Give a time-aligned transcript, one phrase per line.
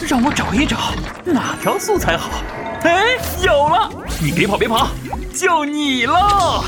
[0.00, 0.76] 让我找一找
[1.24, 2.42] 哪条素材好。
[2.82, 3.90] 哎，有了！
[4.22, 4.88] 你别跑，别跑，
[5.34, 6.62] 就你喽！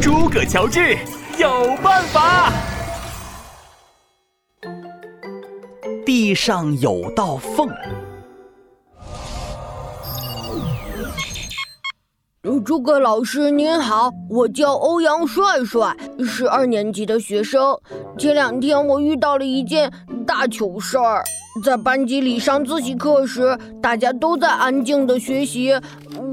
[0.00, 0.96] 诸葛乔治
[1.38, 2.52] 有办法。
[6.04, 7.68] 地上有道缝。
[12.64, 17.76] 诸葛老师您好，我叫欧阳帅帅，是二年级的学生。
[18.16, 19.92] 前两天我遇到了一件
[20.24, 21.24] 大糗事儿，
[21.64, 25.72] 在班级里上自习课时，大家都在安静的学习，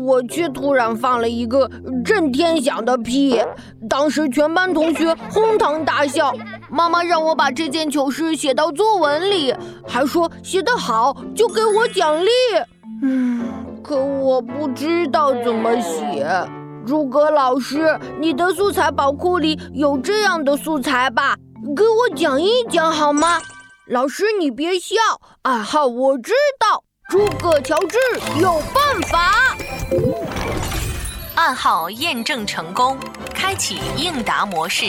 [0.05, 1.69] 我却突然放了一个
[2.03, 3.39] 震天响的屁，
[3.89, 6.33] 当时全班同学哄堂大笑。
[6.69, 9.53] 妈妈让我把这件糗事写到作文里，
[9.87, 12.29] 还说写得好就给我奖励。
[13.01, 13.41] 嗯。
[13.83, 16.25] 可我不知道怎么写，
[16.87, 21.35] 诸葛老师，你的素材宝库里有这样的素材吧？
[21.75, 23.27] 给我讲一讲好吗？
[23.93, 24.95] 老师你别笑，
[25.43, 27.95] 暗号我知道，诸葛乔治
[28.41, 29.55] 有办法。
[31.35, 32.97] 暗号验证成功，
[33.35, 34.85] 开启应答模式。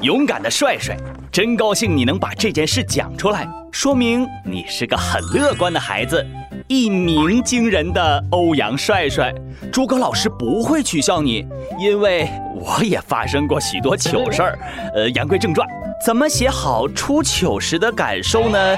[0.00, 0.96] 勇敢的帅帅，
[1.30, 3.48] 真高兴你能把这件事讲出来。
[3.70, 6.26] 说明你是个很乐观的孩子，
[6.72, 9.30] 一鸣惊人的欧阳帅帅。
[9.70, 11.46] 诸葛老师不会取笑你，
[11.78, 14.58] 因为我也发生过许多糗事儿。
[14.94, 15.68] 呃，言归正传，
[16.02, 18.74] 怎么写好出糗时的感受呢？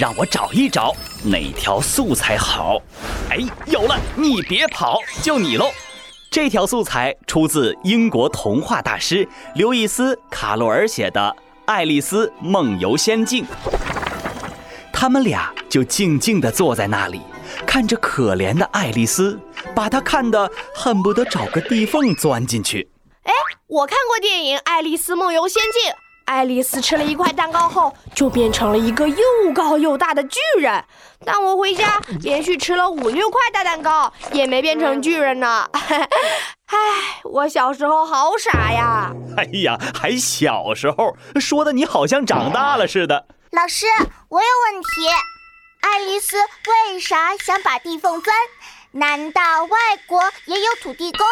[0.00, 2.80] 让我找一找哪条素材好。
[3.28, 3.36] 哎，
[3.66, 5.66] 有了，你别跑，就你喽。
[6.30, 11.20] 这条素材出自英国童话大师刘易斯·卡洛尔写的
[11.66, 13.44] 《爱丽丝梦游仙境》。
[14.90, 17.20] 他们俩就静静地坐在那里，
[17.66, 19.38] 看着可怜的爱丽丝，
[19.74, 22.90] 把她看得恨不得找个地缝钻进去。
[23.22, 23.32] 哎，
[23.66, 25.92] 我看过电影《爱丽丝梦游仙境》，
[26.26, 29.16] 爱丽丝吃了一块蛋糕后，就变成了一个又
[29.54, 30.84] 高又大的巨人。
[31.24, 35.68] 但我回家连续吃了五六块大蛋糕，也没变成巨人呢。
[35.72, 39.10] 唉，我小时候好傻呀！
[39.36, 43.26] 哎呀，还小时候，说的你好像长大了似的。
[43.52, 43.86] 老师，
[44.28, 45.08] 我有问题。
[45.84, 48.34] 爱丽丝为啥想把地缝钻？
[48.92, 51.26] 难道外国也有土地公？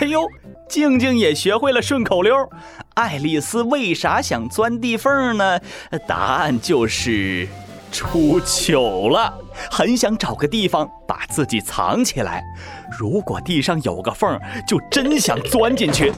[0.00, 0.26] 哎呦，
[0.66, 2.34] 静静也学会了顺口溜。
[2.94, 5.60] 爱丽丝为啥想钻地缝呢？
[6.06, 7.46] 答案就是
[7.92, 9.38] 出糗了，
[9.70, 12.42] 很想找个地方把自己藏起来。
[12.98, 16.10] 如果地上有个缝，就真想钻进去。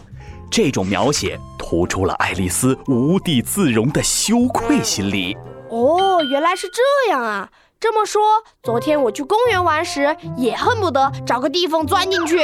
[0.48, 5.36] 这种描写突出了爱丽丝无地自容的羞愧心理。
[5.70, 7.48] 哦，原来是这样啊！
[7.80, 12.42] 这么说，昨天我去公园玩时，也恨不得找个地缝钻进去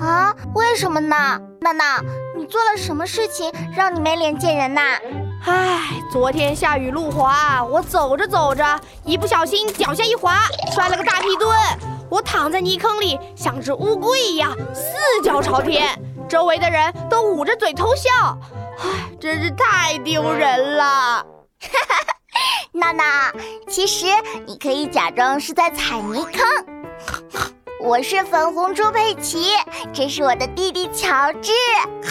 [0.00, 0.34] 啊？
[0.54, 1.38] 为什么呢？
[1.60, 2.02] 娜娜，
[2.34, 4.98] 你做了什么事情让你没脸见人呐？
[5.44, 5.80] 唉，
[6.10, 10.38] 昨天下雨路滑，我走着走着，一不小心脚下一滑，
[10.72, 11.54] 摔了个大屁墩。
[12.08, 15.86] 我躺在泥坑里，像只乌龟一样四脚朝天，
[16.26, 18.10] 周围的人都捂着嘴偷笑。
[18.78, 20.82] 唉，真是太丢人了！
[21.60, 22.19] 哈哈。
[22.72, 23.32] 娜娜，
[23.68, 24.06] 其实
[24.46, 26.42] 你可以假装是在踩泥坑。
[27.80, 29.50] 我是粉红猪佩奇，
[29.92, 31.52] 这是我的弟弟乔治。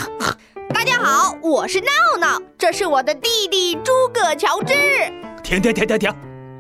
[0.73, 4.73] 大家好，我是闹闹，这是我的弟弟诸葛乔治。
[5.44, 6.16] 停停停停停！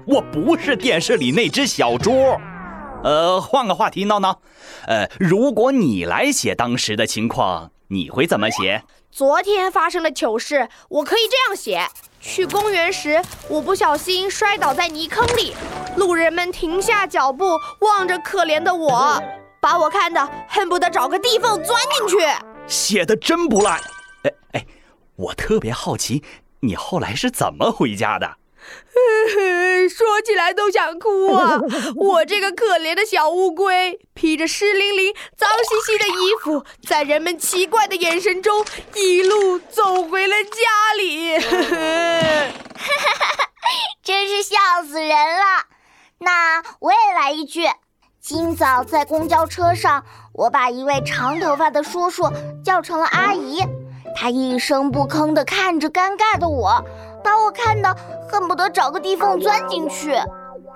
[0.05, 2.11] 我不是电视里那只小猪。
[3.03, 4.41] 呃，换个话题，闹闹。
[4.87, 8.83] 呃，如果你来写当时的情况，你会怎么写？
[9.11, 11.87] 昨天发生的糗事，我可以这样写。
[12.19, 15.55] 去公园时，我不小心摔倒在泥坑里，
[15.95, 19.21] 路人们停下脚步，望着可怜的我，
[19.61, 22.17] 把我看得恨不得找个地缝钻进去。
[22.67, 23.79] 写的真不赖，
[24.23, 24.65] 哎哎，
[25.15, 26.23] 我特别好奇，
[26.61, 28.35] 你后来是怎么回家的？
[29.87, 31.59] 说起来都想哭啊！
[31.95, 41.37] 我这个可怜的小乌龟，披着湿淋淋、脏兮兮的衣服，在人们奇怪的眼神中，一路走回了家里。
[44.03, 44.55] 真是笑
[44.87, 45.65] 死人了！
[46.19, 47.61] 那我也来一句：
[48.19, 50.03] 今早在公交车上，
[50.33, 52.23] 我把一位长头发的叔叔
[52.65, 53.63] 叫成了阿姨，
[54.15, 56.83] 他一声不吭地看着尴尬的我。
[57.23, 57.95] 把我看的
[58.29, 60.13] 恨不得找个地缝钻进去。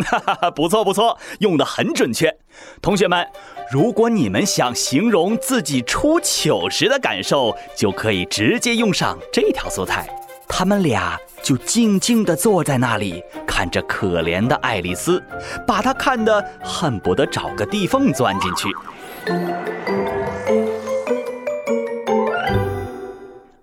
[0.05, 2.35] 哈哈哈，不错不错，用的很准确。
[2.81, 3.27] 同学们，
[3.71, 10.07] 如果你们想形容自己出糗时的感受，就可以直接用上这条素材。
[10.47, 15.23] 他们俩就静静地坐在那里，看着可怜的爱丽丝，
[15.67, 18.69] 把她看得恨不得找个地缝钻进去。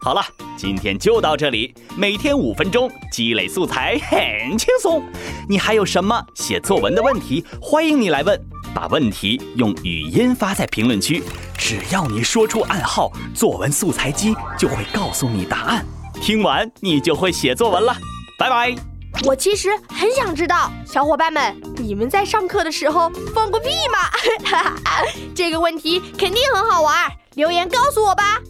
[0.03, 0.25] 好了，
[0.57, 1.75] 今天就到这里。
[1.95, 5.05] 每天五分钟，积累素材很轻松。
[5.47, 7.45] 你还有什么写作文的问题？
[7.61, 8.41] 欢迎你来问，
[8.75, 11.23] 把问题用语音发在评论区。
[11.59, 15.85] 只要你说出暗号，作文素材机就会告诉你答案。
[16.15, 17.95] 听完你就会写作文了。
[18.39, 18.75] 拜拜。
[19.27, 23.99] 我其实很想知道，小伙伴们，你们在上课的时候放过屁吗？
[25.35, 28.41] 这个问题肯定很好玩，留言告诉我吧。